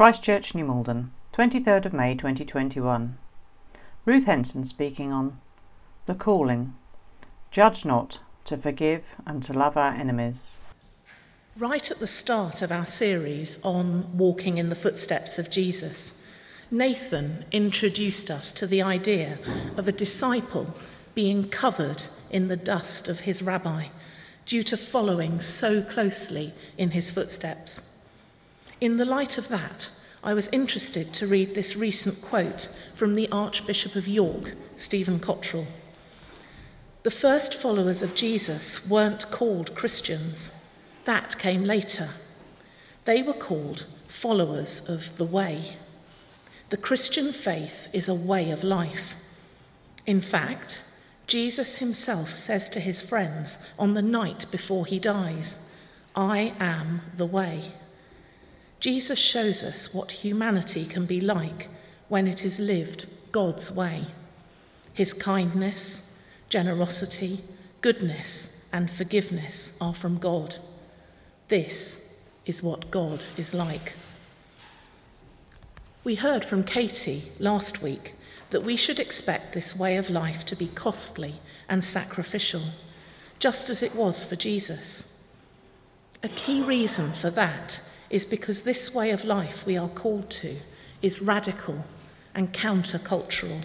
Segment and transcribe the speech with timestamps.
[0.00, 3.18] Christchurch, New Malden, 23rd of May 2021.
[4.06, 5.38] Ruth Henson speaking on
[6.06, 6.72] The Calling
[7.50, 10.58] Judge not, to forgive and to love our enemies.
[11.54, 16.26] Right at the start of our series on walking in the footsteps of Jesus,
[16.70, 19.38] Nathan introduced us to the idea
[19.76, 20.74] of a disciple
[21.14, 23.88] being covered in the dust of his rabbi
[24.46, 27.89] due to following so closely in his footsteps.
[28.80, 29.90] In the light of that,
[30.24, 35.66] I was interested to read this recent quote from the Archbishop of York, Stephen Cottrell.
[37.02, 40.66] The first followers of Jesus weren't called Christians,
[41.04, 42.08] that came later.
[43.04, 45.76] They were called followers of the way.
[46.70, 49.16] The Christian faith is a way of life.
[50.06, 50.84] In fact,
[51.26, 55.70] Jesus himself says to his friends on the night before he dies,
[56.16, 57.72] I am the way.
[58.80, 61.68] Jesus shows us what humanity can be like
[62.08, 64.06] when it is lived God's way.
[64.94, 67.40] His kindness, generosity,
[67.82, 70.56] goodness, and forgiveness are from God.
[71.48, 73.94] This is what God is like.
[76.02, 78.14] We heard from Katie last week
[78.48, 81.34] that we should expect this way of life to be costly
[81.68, 82.62] and sacrificial,
[83.38, 85.30] just as it was for Jesus.
[86.22, 90.56] A key reason for that is because this way of life we are called to
[91.00, 91.84] is radical
[92.34, 93.62] and countercultural.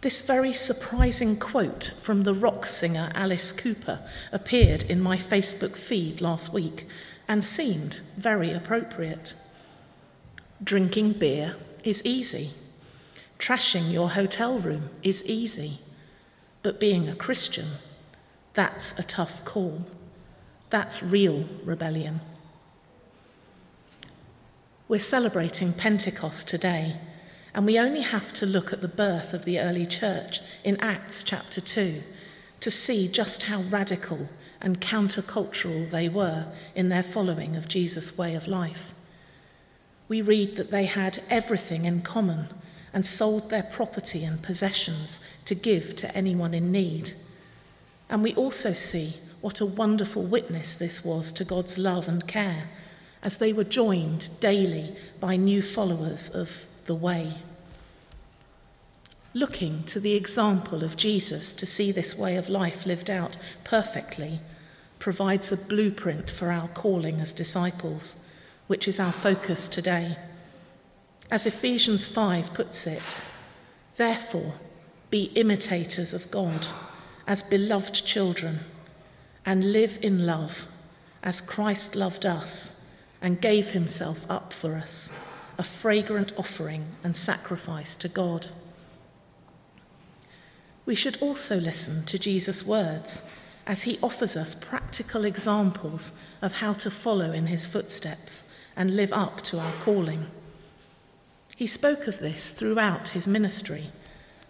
[0.00, 6.20] This very surprising quote from the rock singer Alice Cooper appeared in my Facebook feed
[6.20, 6.86] last week
[7.26, 9.34] and seemed very appropriate.
[10.62, 12.52] Drinking beer is easy.
[13.38, 15.80] Trashing your hotel room is easy.
[16.62, 17.66] But being a Christian,
[18.54, 19.86] that's a tough call.
[20.70, 22.20] That's real rebellion.
[24.88, 26.94] We're celebrating Pentecost today,
[27.52, 31.24] and we only have to look at the birth of the early church in Acts
[31.24, 32.04] chapter 2
[32.60, 34.28] to see just how radical
[34.60, 36.46] and countercultural they were
[36.76, 38.94] in their following of Jesus' way of life.
[40.06, 42.46] We read that they had everything in common
[42.92, 47.12] and sold their property and possessions to give to anyone in need.
[48.08, 52.68] And we also see what a wonderful witness this was to God's love and care
[53.26, 57.34] as they were joined daily by new followers of the way.
[59.34, 64.38] Looking to the example of Jesus to see this way of life lived out perfectly
[65.00, 68.32] provides a blueprint for our calling as disciples,
[68.68, 70.16] which is our focus today.
[71.28, 73.22] As Ephesians 5 puts it,
[73.96, 74.54] therefore,
[75.10, 76.64] be imitators of God
[77.26, 78.60] as beloved children
[79.44, 80.68] and live in love
[81.24, 82.75] as Christ loved us
[83.20, 85.26] and gave himself up for us,
[85.58, 88.48] a fragrant offering and sacrifice to God.
[90.84, 93.32] We should also listen to Jesus' words
[93.66, 99.12] as he offers us practical examples of how to follow in his footsteps and live
[99.12, 100.26] up to our calling.
[101.56, 103.86] He spoke of this throughout his ministry,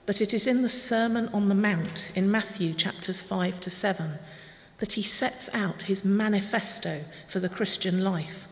[0.05, 4.19] but it is in the Sermon on the Mount in Matthew chapters 5 to 7
[4.78, 8.47] that he sets out his manifesto for the Christian life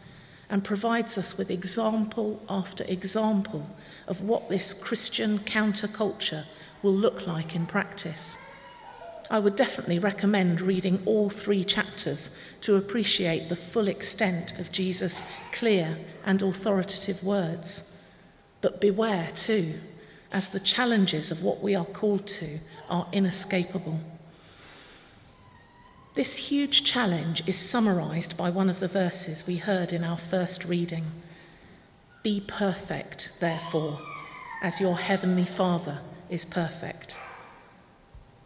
[0.50, 3.66] and provides us with example after example
[4.06, 6.44] of what this Christian counterculture
[6.82, 8.38] will look like in practice.
[9.31, 15.25] I would definitely recommend reading all three chapters to appreciate the full extent of Jesus'
[15.53, 17.99] clear and authoritative words.
[18.61, 19.75] But beware, too,
[20.31, 22.59] as the challenges of what we are called to
[22.91, 24.00] are inescapable.
[26.15, 30.65] This huge challenge is summarized by one of the verses we heard in our first
[30.65, 31.07] reading.
[32.23, 33.99] Be perfect, therefore,
[34.63, 35.99] as your heavenly Father
[36.31, 37.19] is perfect.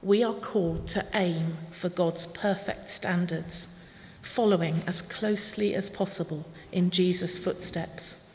[0.03, 3.79] We are called to aim for God's perfect standards,
[4.23, 8.35] following as closely as possible in Jesus' footsteps.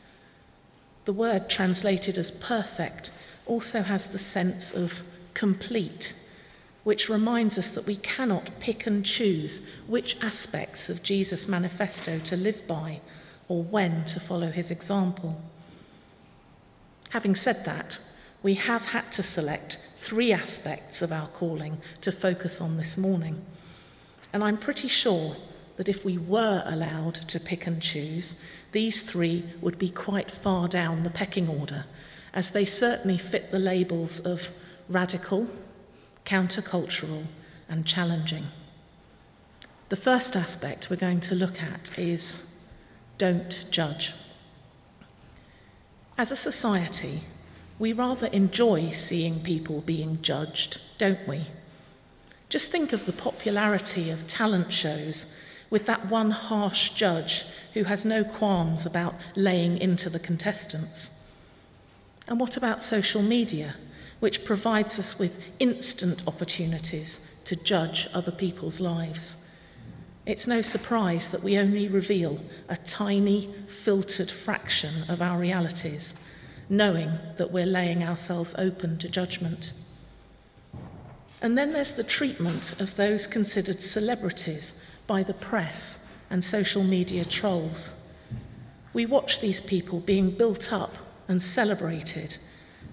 [1.06, 3.10] The word translated as perfect
[3.48, 5.02] also has the sense of
[5.34, 6.14] complete
[6.84, 12.36] which reminds us that we cannot pick and choose which aspects of Jesus' manifesto to
[12.36, 13.00] live by
[13.48, 15.42] or when to follow his example.
[17.10, 18.00] Having said that,
[18.42, 23.42] we have had to select three aspects of our calling to focus on this morning.
[24.34, 25.38] And I'm pretty sure
[25.78, 28.44] that if we were allowed to pick and choose,
[28.74, 31.86] these three would be quite far down the pecking order,
[32.34, 34.50] as they certainly fit the labels of
[34.90, 35.48] radical,
[36.26, 37.26] countercultural,
[37.70, 38.46] and challenging.
[39.90, 42.60] The first aspect we're going to look at is
[43.18, 44.14] don't judge.
[46.18, 47.22] As a society,
[47.80, 51.48] we rather enjoy seeing people being judged, don't we?
[52.50, 58.06] Just think of the popularity of talent shows with that one harsh judge who has
[58.06, 61.28] no qualms about laying into the contestants.
[62.28, 63.76] And what about social media,
[64.24, 69.54] which provides us with instant opportunities to judge other people's lives?
[70.26, 72.40] It's no surprise that we only reveal
[72.70, 76.26] a tiny, filtered fraction of our realities,
[76.70, 79.74] knowing that we're laying ourselves open to judgment.
[81.42, 87.26] And then there's the treatment of those considered celebrities by the press and social media
[87.26, 88.10] trolls.
[88.94, 90.96] We watch these people being built up
[91.28, 92.38] and celebrated,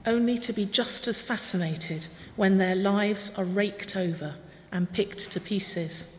[0.07, 2.07] only to be just as fascinated
[2.37, 4.35] when their lives are raked over
[4.73, 6.17] and picked to pieces.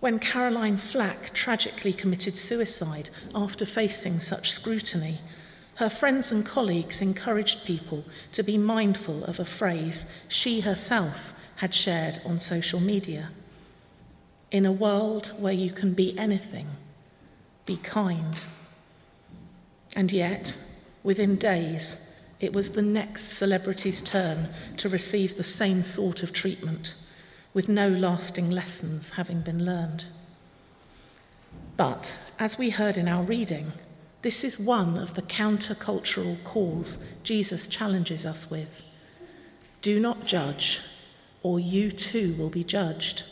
[0.00, 5.18] When Caroline Flack tragically committed suicide after facing such scrutiny,
[5.76, 11.74] her friends and colleagues encouraged people to be mindful of a phrase she herself had
[11.74, 13.30] shared on social media.
[14.50, 16.68] In a world where you can be anything,
[17.66, 18.40] be kind.
[19.96, 20.56] And yet,
[21.02, 26.94] within days, it was the next celebrity's turn to receive the same sort of treatment,
[27.52, 30.06] with no lasting lessons having been learned.
[31.76, 33.72] But, as we heard in our reading,
[34.22, 38.82] this is one of the countercultural calls Jesus challenges us with.
[39.82, 40.80] Do not judge,
[41.42, 43.24] or you too will be judged.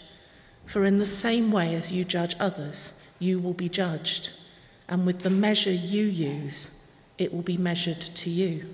[0.66, 4.30] For in the same way as you judge others, you will be judged,
[4.88, 8.68] and with the measure you use, it will be measured to you.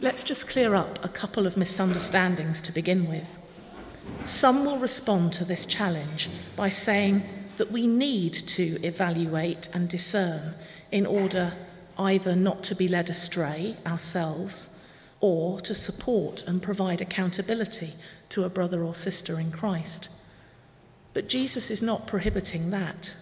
[0.00, 3.38] Let's just clear up a couple of misunderstandings to begin with.
[4.24, 7.22] Some will respond to this challenge by saying,
[7.56, 10.54] that we need to evaluate and discern
[10.90, 11.52] in order
[11.98, 14.84] either not to be led astray ourselves
[15.20, 17.92] or to support and provide accountability
[18.28, 20.08] to a brother or sister in Christ.
[21.12, 23.14] But Jesus is not prohibiting that.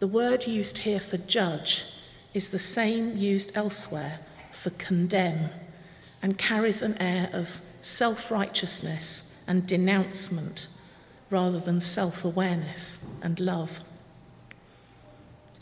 [0.00, 1.84] The word used here for judge
[2.34, 4.18] is the same used elsewhere
[4.56, 5.50] for condemn
[6.22, 10.66] and carries an air of self righteousness and denouncement
[11.30, 13.80] rather than self awareness and love.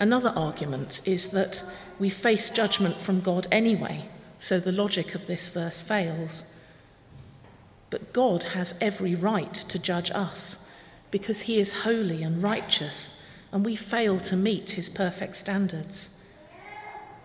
[0.01, 1.63] Another argument is that
[1.99, 4.09] we face judgment from God anyway,
[4.39, 6.57] so the logic of this verse fails.
[7.91, 10.73] But God has every right to judge us
[11.11, 16.24] because he is holy and righteous, and we fail to meet his perfect standards.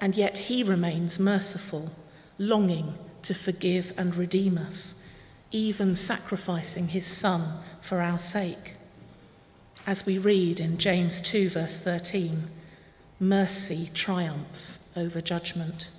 [0.01, 1.91] And yet he remains merciful,
[2.37, 5.03] longing to forgive and redeem us,
[5.51, 8.75] even sacrificing his Son for our sake.
[9.85, 12.49] As we read in James 2, verse 13,
[13.19, 15.89] mercy triumphs over judgment.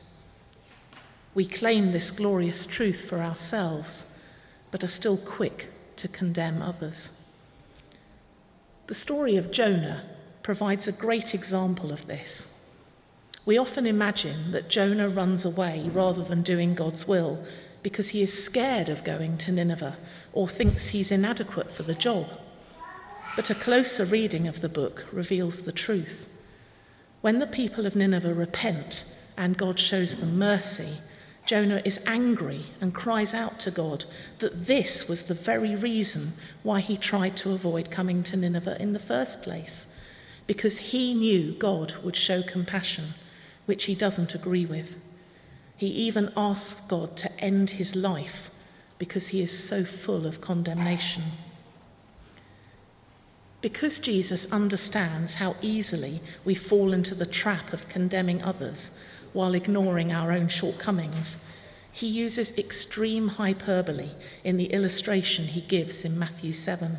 [1.35, 4.25] We claim this glorious truth for ourselves,
[4.71, 7.29] but are still quick to condemn others.
[8.87, 10.05] The story of Jonah
[10.43, 12.60] provides a great example of this.
[13.47, 17.43] We often imagine that Jonah runs away rather than doing God's will
[17.83, 19.97] because he is scared of going to Nineveh
[20.33, 22.27] or thinks he's inadequate for the job.
[23.37, 26.29] But a closer reading of the book reveals the truth.
[27.23, 29.07] When the people of Nineveh repent
[29.37, 30.99] and God shows them mercy,
[31.47, 34.05] Jonah is angry and cries out to God
[34.41, 36.33] that this was the very reason
[36.63, 39.99] why he tried to avoid coming to Nineveh in the first place,
[40.47, 43.15] because he knew God would show compassion,
[43.71, 44.99] which he doesn't agree with.
[45.77, 48.51] He even asks God to end his life
[48.99, 51.23] because he is so full of condemnation.
[53.61, 59.01] Because Jesus understands how easily we fall into the trap of condemning others
[59.33, 61.49] while ignoring our own shortcomings,
[61.93, 64.11] he uses extreme hyperbole
[64.43, 66.99] in the illustration he gives in Matthew 7.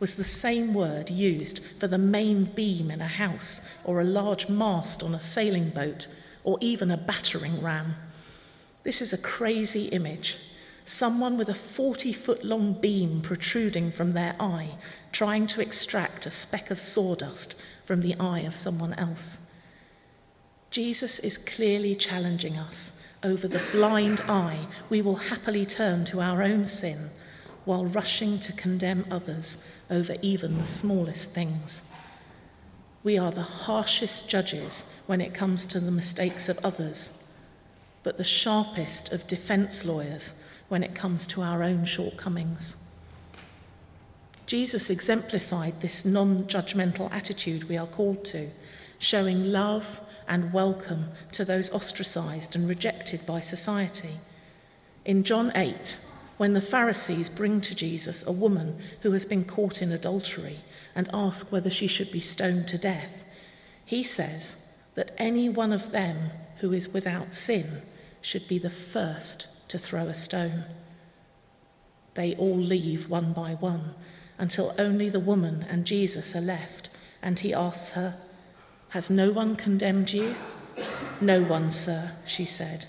[0.00, 4.48] was the same word used for the main beam in a house or a large
[4.48, 6.08] mast on a sailing boat
[6.42, 7.94] or even a battering ram.
[8.82, 10.38] This is a crazy image.
[10.86, 14.70] Someone with a 40 foot long beam protruding from their eye,
[15.12, 19.54] trying to extract a speck of sawdust from the eye of someone else.
[20.70, 26.42] Jesus is clearly challenging us over the blind eye we will happily turn to our
[26.42, 27.10] own sin
[27.64, 31.90] while rushing to condemn others over even the smallest things.
[33.02, 37.28] We are the harshest judges when it comes to the mistakes of others,
[38.02, 42.76] but the sharpest of defense lawyers when it comes to our own shortcomings.
[44.46, 48.50] Jesus exemplified this non judgmental attitude we are called to,
[48.98, 54.14] showing love and welcome to those ostracized and rejected by society.
[55.04, 55.98] In John 8,
[56.40, 60.60] when the Pharisees bring to Jesus a woman who has been caught in adultery
[60.94, 63.26] and ask whether she should be stoned to death,
[63.84, 66.30] he says that any one of them
[66.60, 67.82] who is without sin
[68.22, 70.64] should be the first to throw a stone.
[72.14, 73.94] They all leave one by one
[74.38, 76.88] until only the woman and Jesus are left,
[77.20, 78.16] and he asks her,
[78.88, 80.34] Has no one condemned you?
[81.20, 82.86] No one, sir, she said.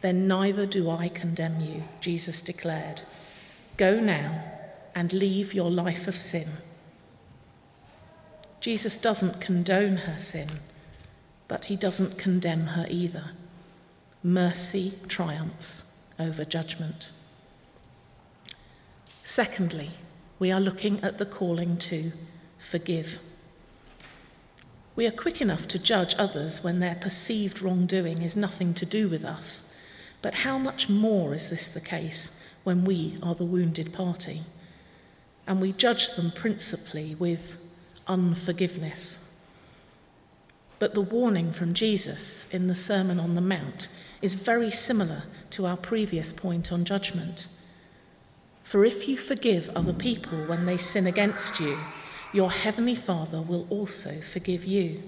[0.00, 3.02] Then neither do I condemn you, Jesus declared.
[3.76, 4.44] Go now
[4.94, 6.48] and leave your life of sin.
[8.60, 10.48] Jesus doesn't condone her sin,
[11.48, 13.32] but he doesn't condemn her either.
[14.22, 17.10] Mercy triumphs over judgment.
[19.24, 19.92] Secondly,
[20.38, 22.12] we are looking at the calling to
[22.58, 23.18] forgive.
[24.96, 29.08] We are quick enough to judge others when their perceived wrongdoing is nothing to do
[29.08, 29.69] with us,
[30.22, 34.42] but how much more is this the case when we are the wounded party?
[35.46, 37.58] And we judge them principally with
[38.06, 39.38] unforgiveness.
[40.78, 43.88] But the warning from Jesus in the Sermon on the Mount
[44.22, 47.46] is very similar to our previous point on judgment.
[48.62, 51.76] For if you forgive other people when they sin against you,
[52.32, 55.02] your heavenly Father will also forgive you.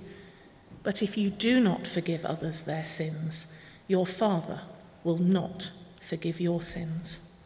[0.83, 3.47] But if you do not forgive others their sins,
[3.87, 4.63] your Father
[5.05, 7.37] will not forgive your sins.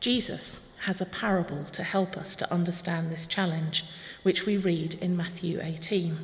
[0.00, 3.84] Jesus has a parable to help us to understand this challenge,
[4.22, 6.18] which we read in Matthew 18.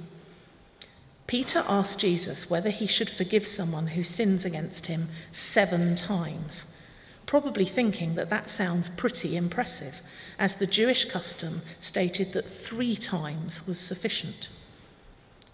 [1.27, 6.77] Peter asked Jesus whether he should forgive someone who sins against him seven times,
[7.25, 10.03] probably thinking that that sounds pretty impressive,
[10.39, 14.51] as the Jewish custom stated that three times was sufficient.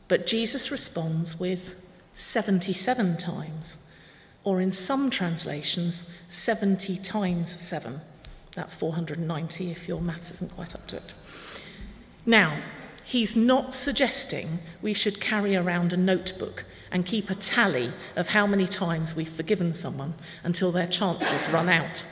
[0.08, 1.74] But Jesus responds with
[2.14, 3.90] 77 times,
[4.46, 8.00] or in some translations, 70 times 7.
[8.54, 11.14] That's 490 if your maths isn't quite up to it.
[12.24, 12.62] Now,
[13.08, 18.48] He's not suggesting we should carry around a notebook and keep a tally of how
[18.48, 22.04] many times we've forgiven someone until their chances run out.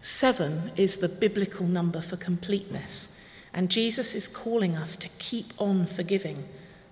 [0.00, 3.20] Seven is the biblical number for completeness,
[3.52, 6.44] and Jesus is calling us to keep on forgiving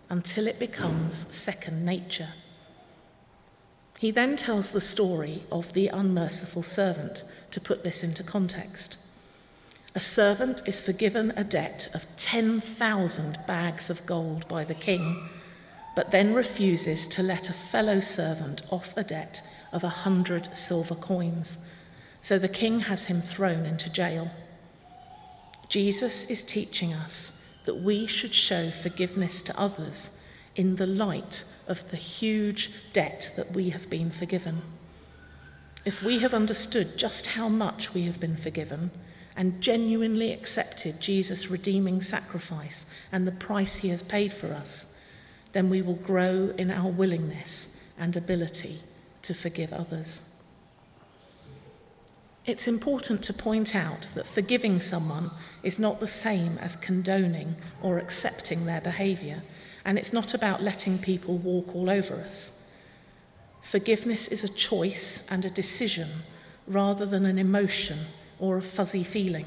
[0.09, 2.29] until it becomes second nature.
[4.03, 8.97] He then tells the story of the unmerciful servant to put this into context.
[9.95, 15.29] A servant is forgiven a debt of 10,000 bags of gold by the king,
[15.95, 19.41] but then refuses to let a fellow servant off a debt
[19.73, 21.65] of a hundred silver coins.
[22.23, 24.33] So the king has him thrown into jail.
[25.69, 30.19] Jesus is teaching us that we should show forgiveness to others
[30.57, 34.63] in the light of the huge debt that we have been forgiven.
[35.85, 38.91] If we have understood just how much we have been forgiven,
[39.37, 45.01] and genuinely accepted Jesus' redeeming sacrifice and the price he has paid for us,
[45.53, 48.81] then we will grow in our willingness and ability
[49.23, 50.29] to forgive others.
[52.45, 55.31] It's important to point out that forgiving someone
[55.63, 59.43] is not the same as condoning or accepting their behaviour,
[59.85, 62.71] and it's not about letting people walk all over us.
[63.63, 66.09] Forgiveness is a choice and a decision
[66.67, 67.99] rather than an emotion
[68.39, 69.47] or a fuzzy feeling.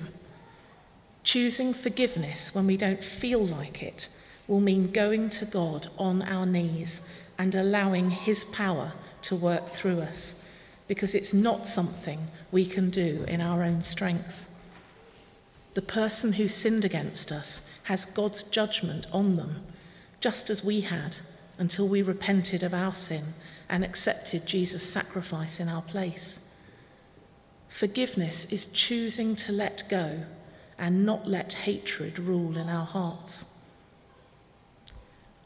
[1.24, 4.10] Choosing forgiveness when we don't feel like it
[4.48, 10.02] will mean going to God on our knees and allowing His power to work through
[10.02, 10.48] us
[10.88, 14.48] because it's not something we can do in our own strength.
[15.74, 19.64] The person who sinned against us has God's judgment on them,
[20.26, 21.16] just as we had
[21.60, 23.24] until we repented of our sin
[23.70, 26.58] and accepted Jesus' sacrifice in our place.
[27.70, 30.24] Forgiveness is choosing to let go
[30.80, 33.64] and not let hatred rule in our hearts.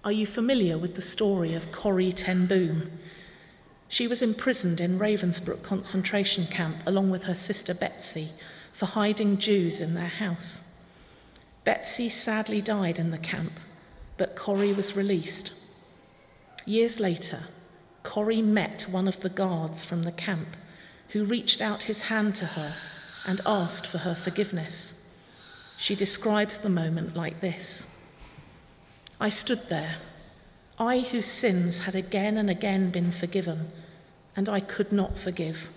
[0.05, 2.89] Are you familiar with the story of Corrie ten Boom?
[3.89, 8.29] She was imprisoned in Ravensbrück concentration camp along with her sister Betsy
[8.71, 10.81] for hiding Jews in their house.
[11.65, 13.59] Betsy sadly died in the camp,
[14.19, 15.53] but Corrie was released.
[16.65, 17.45] Years later,
[18.03, 20.55] Corrie met one of the guards from the camp
[21.09, 22.73] who reached out his hand to her
[23.25, 25.17] and asked for her forgiveness.
[25.77, 28.05] She describes the moment like this
[29.21, 29.95] I stood there,
[30.77, 33.71] I whose sins had again and again been forgiven,
[34.35, 35.69] and I could not forgive.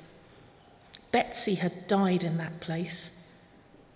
[1.13, 3.29] Betsy had died in that place.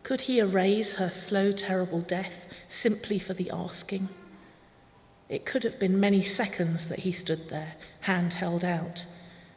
[0.03, 4.09] Could he erase her slow, terrible death simply for the asking?
[5.29, 9.07] It could have been many seconds that he stood there, hand held out,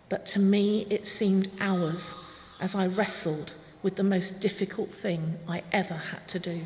[0.09, 2.15] but to me it seemed hours
[2.59, 6.61] as I wrestled with the most difficult thing I ever had to do.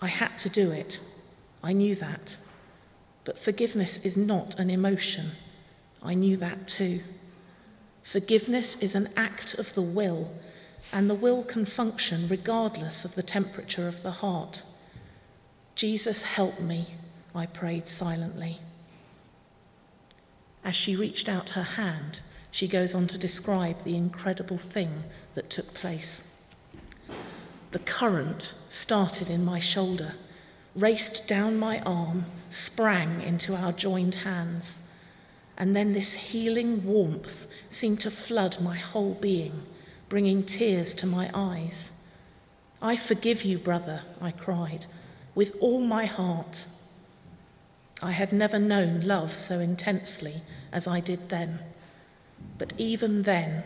[0.00, 1.00] I had to do it.
[1.62, 2.38] I knew that.
[3.24, 5.32] But forgiveness is not an emotion.
[6.02, 7.00] I knew that too.
[8.02, 10.32] Forgiveness is an act of the will,
[10.92, 14.62] and the will can function regardless of the temperature of the heart.
[15.74, 16.86] Jesus, help me,
[17.34, 18.58] I prayed silently.
[20.64, 22.20] As she reached out her hand,
[22.50, 26.36] she goes on to describe the incredible thing that took place.
[27.70, 30.14] The current started in my shoulder,
[30.74, 34.88] raced down my arm, sprang into our joined hands,
[35.56, 39.62] and then this healing warmth seemed to flood my whole being,
[40.08, 42.04] bringing tears to my eyes.
[42.82, 44.86] I forgive you, brother, I cried,
[45.34, 46.66] with all my heart.
[48.02, 50.42] I had never known love so intensely
[50.72, 51.58] as I did then.
[52.58, 53.62] But even then,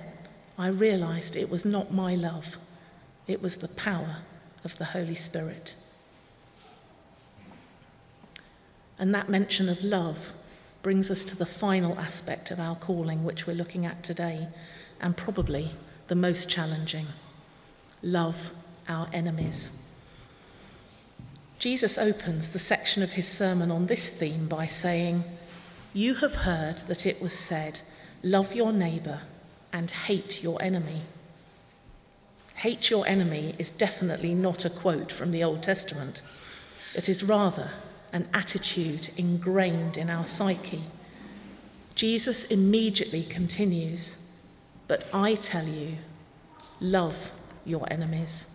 [0.59, 2.57] I realized it was not my love,
[3.27, 4.19] it was the power
[4.65, 5.75] of the Holy Spirit.
[8.99, 10.33] And that mention of love
[10.83, 14.49] brings us to the final aspect of our calling, which we're looking at today,
[15.01, 15.73] and probably
[16.09, 17.07] the most challenging
[18.03, 18.53] love
[18.89, 19.84] our enemies.
[21.59, 25.25] Jesus opens the section of his sermon on this theme by saying,
[25.93, 27.81] You have heard that it was said,
[28.23, 29.23] Love your neighbour
[29.73, 31.03] and hate your enemy.
[32.57, 36.23] Hate your enemy is definitely not a quote from the Old Testament.
[36.95, 37.71] It is rather
[38.13, 40.85] an attitude ingrained in our psyche.
[41.95, 44.31] Jesus immediately continues,
[44.87, 45.99] But I tell you,
[46.81, 47.33] love
[47.65, 48.54] your enemies.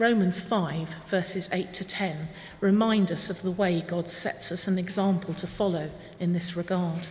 [0.00, 4.78] Romans 5, verses 8 to 10, remind us of the way God sets us an
[4.78, 7.08] example to follow in this regard.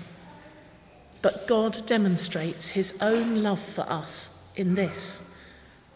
[1.22, 5.38] But God demonstrates his own love for us in this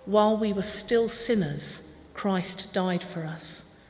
[0.05, 3.83] while we were still sinners, Christ died for us.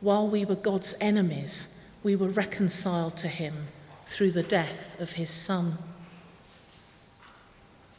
[0.00, 3.66] While we were God's enemies, we were reconciled to him
[4.06, 5.78] through the death of his Son.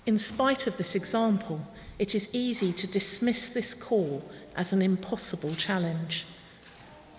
[0.05, 1.67] In spite of this example,
[1.99, 4.23] it is easy to dismiss this call
[4.55, 6.25] as an impossible challenge.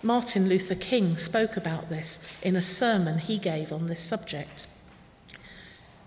[0.02, 4.68] Martin Luther King spoke about this in a sermon he gave on this subject.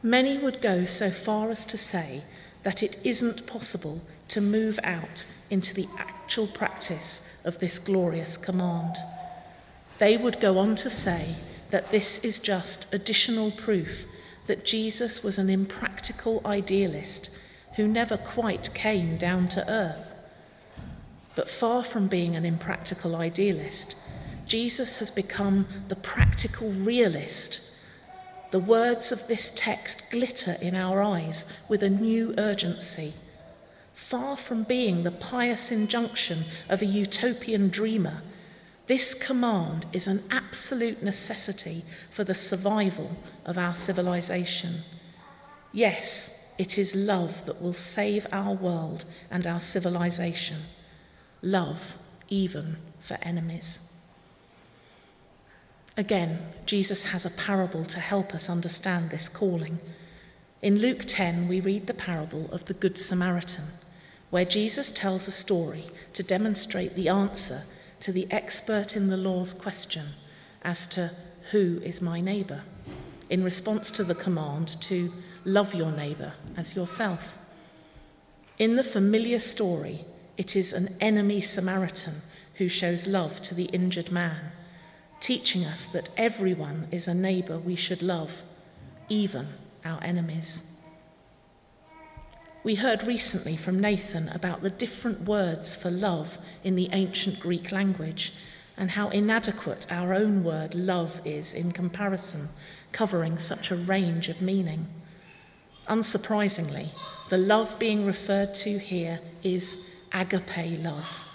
[0.01, 2.23] Many would go so far as to say
[2.63, 8.95] that it isn't possible to move out into the actual practice of this glorious command.
[9.99, 11.35] They would go on to say
[11.69, 14.05] that this is just additional proof
[14.47, 17.29] that Jesus was an impractical idealist
[17.75, 20.13] who never quite came down to earth.
[21.35, 23.95] But far from being an impractical idealist,
[24.45, 27.61] Jesus has become the practical realist.
[28.51, 33.13] The words of this text glitter in our eyes with a new urgency.
[33.93, 38.21] Far from being the pious injunction of a utopian dreamer,
[38.87, 44.81] this command is an absolute necessity for the survival of our civilization.
[45.71, 50.57] Yes, it is love that will save our world and our civilization.
[51.41, 51.95] Love,
[52.29, 53.91] even for enemies.
[55.97, 59.79] Again, Jesus has a parable to help us understand this calling.
[60.61, 63.65] In Luke 10, we read the parable of the Good Samaritan,
[64.29, 67.63] where Jesus tells a story to demonstrate the answer
[68.01, 70.09] to the expert in the law's question
[70.61, 71.09] as to
[71.49, 72.61] who is my neighbour,
[73.31, 75.11] in response to the command to
[75.45, 77.37] love your neighbour as yourself.
[78.57, 80.05] In the familiar story,
[80.37, 82.21] it is an enemy Samaritan
[82.55, 84.51] who shows love to the injured man,
[85.19, 88.41] teaching us that everyone is a neighbour we should love,
[89.09, 89.47] even
[89.83, 90.71] our enemies.
[92.63, 97.71] We heard recently from Nathan about the different words for love in the ancient Greek
[97.71, 98.33] language
[98.77, 102.49] and how inadequate our own word love is in comparison,
[102.91, 104.87] covering such a range of meaning.
[105.87, 106.89] Unsurprisingly,
[107.29, 111.25] the love being referred to here is agape love,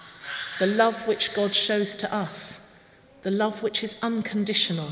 [0.59, 2.83] the love which God shows to us,
[3.23, 4.91] the love which is unconditional,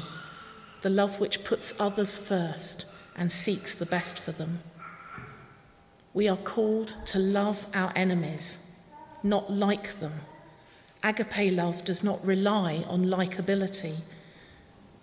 [0.82, 2.86] the love which puts others first
[3.16, 4.60] and seeks the best for them.
[6.12, 8.80] We are called to love our enemies,
[9.22, 10.20] not like them.
[11.02, 13.96] Agape love does not rely on likability.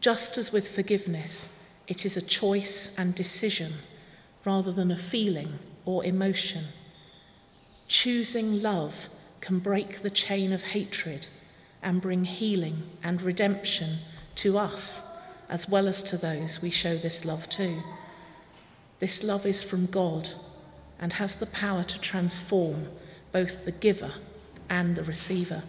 [0.02, 3.74] Just as with forgiveness, it is a choice and decision
[4.46, 6.66] rather than a feeling or emotion.
[7.88, 9.10] Choosing love
[9.42, 11.28] can break the chain of hatred
[11.82, 13.98] and bring healing and redemption
[14.36, 17.82] to us as well as to those we show this love to.
[19.00, 20.30] This love is from God
[21.00, 22.88] and has the power to transform
[23.32, 24.14] both the giver
[24.70, 25.64] and the receiver.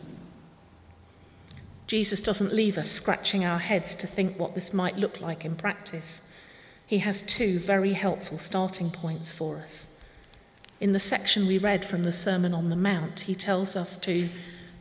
[1.87, 5.57] Jesus doesn't leave us scratching our heads to think what this might look like in
[5.57, 6.32] practice.
[6.93, 9.99] He has two very helpful starting points for us.
[10.79, 14.29] In the section we read from the Sermon on the Mount, he tells us to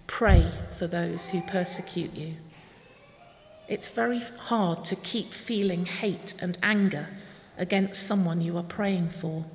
[0.08, 2.36] pray for those who persecute you.
[3.70, 7.08] It's very hard to keep feeling hate and anger
[7.58, 9.46] against someone you are praying for.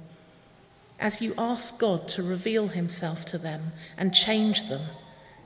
[0.98, 4.80] As you ask God to reveal Himself to them and change them,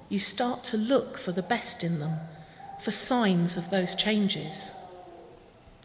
[0.09, 2.21] you start to look for the best in them,
[2.79, 4.77] for signs of those changes.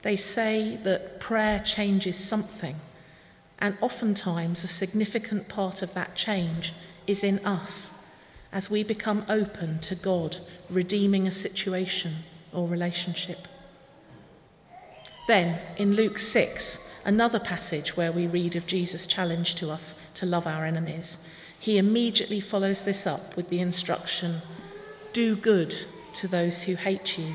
[0.06, 2.76] They say that prayer changes something,
[3.58, 6.74] and oftentimes a significant part of that change
[7.08, 8.14] is in us
[8.52, 10.38] as we become open to God
[10.70, 12.18] redeeming a situation
[12.54, 13.48] or relationship.
[15.28, 20.28] Then, in Luke 6, another passage where we read of Jesus' challenge to us to
[20.28, 21.28] love our enemies,
[21.60, 24.44] he immediately follows this up with the instruction
[25.14, 25.74] do good
[26.14, 27.34] to those who hate you.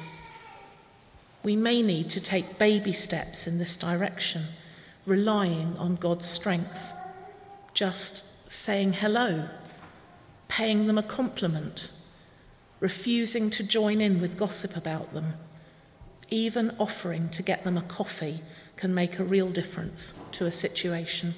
[1.42, 4.44] We may need to take baby steps in this direction,
[5.06, 6.92] relying on God's strength,
[7.72, 9.48] just saying hello,
[10.48, 11.90] paying them a compliment,
[12.80, 15.34] refusing to join in with gossip about them
[16.30, 18.40] even offering to get them a coffee
[18.76, 21.34] can make a real difference to a situation.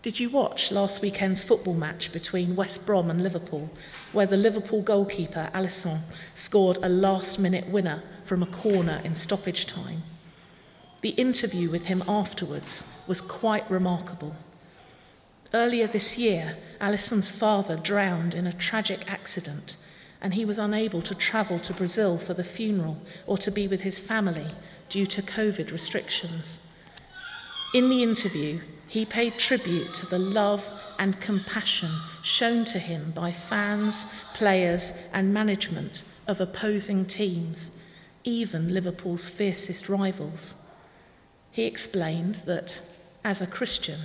[0.00, 3.68] Did you watch last weekend's football match between West Brom and Liverpool,
[4.12, 6.02] where the Liverpool goalkeeper, Alisson,
[6.34, 10.04] scored a last minute winner from a corner in stoppage time?
[11.00, 14.36] The interview with him afterwards was quite remarkable.
[15.52, 19.76] Earlier this year, Alisson's father drowned in a tragic accident
[20.20, 23.80] and he was unable to travel to Brazil for the funeral or to be with
[23.80, 24.46] his family
[24.88, 26.72] due to COVID restrictions.
[27.74, 31.90] In the interview, he paid tribute to the love and compassion
[32.22, 37.84] shown to him by fans, players, and management of opposing teams,
[38.24, 40.70] even Liverpool's fiercest rivals.
[41.50, 42.82] He explained that,
[43.24, 43.98] as a Christian,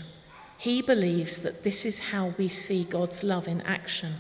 [0.58, 4.14] he believes that this is how we see God's love in action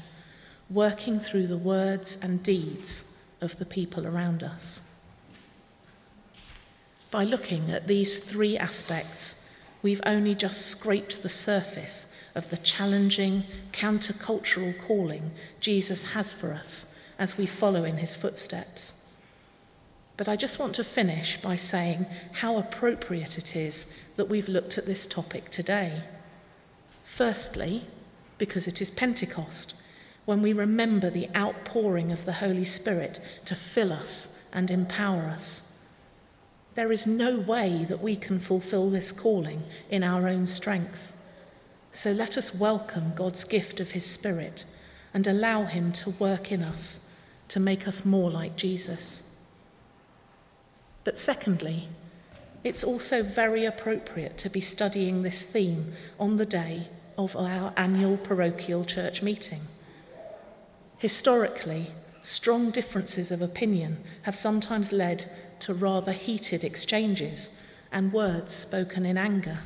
[0.69, 4.89] working through the words and deeds of the people around us.
[7.11, 9.42] By looking at these three aspects,
[9.83, 16.99] we've only just scraped the surface of the challenging, countercultural calling Jesus has for us
[17.19, 19.07] as we follow in his footsteps.
[20.17, 24.77] But I just want to finish by saying how appropriate it is that we've looked
[24.77, 26.03] at this topic today.
[27.03, 27.83] Firstly,
[28.37, 29.75] because it is Pentecost,
[30.25, 35.72] when we remember the outpouring of the Holy Spirit to fill us and empower us.
[36.75, 41.13] There is no way that we can fulfill this calling in our own strength.
[41.91, 44.65] So let us welcome God's gift of His Spirit
[45.13, 47.13] and allow Him to work in us
[47.49, 49.37] to make us more like Jesus.
[51.03, 51.89] But secondly,
[52.63, 58.17] it's also very appropriate to be studying this theme on the day of our annual
[58.17, 59.61] parochial church meeting.
[60.97, 65.29] Historically, strong differences of opinion have sometimes led
[65.63, 67.49] to rather heated exchanges
[67.91, 69.59] and words spoken in anger.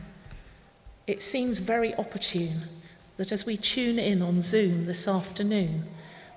[1.08, 2.64] It seems very opportune
[3.18, 5.86] that as we tune in on Zoom this afternoon,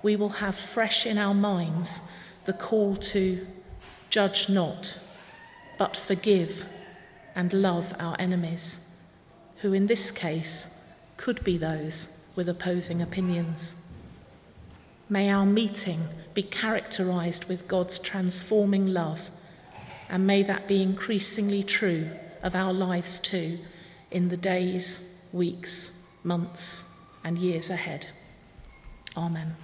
[0.01, 2.09] we will have fresh in our minds
[2.45, 3.45] the call to
[4.09, 4.97] judge not,
[5.77, 6.65] but forgive
[7.35, 8.95] and love our enemies,
[9.57, 13.75] who in this case could be those with opposing opinions.
[15.07, 19.29] May our meeting be characterized with God's transforming love,
[20.11, 22.09] and may that be increasingly true
[22.43, 23.57] of our lives too
[24.11, 28.07] in the days, weeks, months, and years ahead.
[29.15, 29.55] Amen.